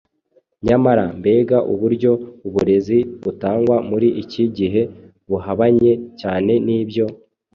[0.65, 2.11] Nyamara, mbega uburyo
[2.47, 4.81] uburezi butangwa muri iki gihe
[5.29, 7.05] buhabanye cyane n’ibyo!